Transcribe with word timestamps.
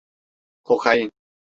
Kokain? 0.63 1.09